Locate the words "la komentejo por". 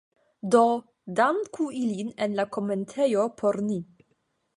2.39-3.61